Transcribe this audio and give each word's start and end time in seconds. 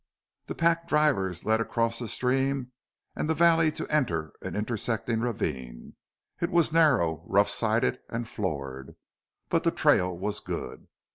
The 0.47 0.55
pack 0.55 0.87
drivers 0.87 1.45
led 1.45 1.61
across 1.61 1.99
the 1.99 2.07
stream 2.07 2.71
and 3.15 3.29
the 3.29 3.35
valley 3.35 3.71
to 3.73 3.85
enter 3.89 4.33
an 4.41 4.55
intersecting 4.55 5.19
ravine. 5.19 5.95
It 6.39 6.49
was 6.49 6.73
narrow, 6.73 7.23
rough 7.27 7.49
sided, 7.51 7.99
and 8.09 8.27
floored, 8.27 8.95
but 9.49 9.61
the 9.63 9.69
trail 9.69 10.17
was 10.17 10.39
good. 10.39 10.87